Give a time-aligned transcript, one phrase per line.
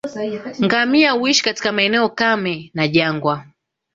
[0.61, 3.45] Ngamia huishi katika maeneo kame na jangwa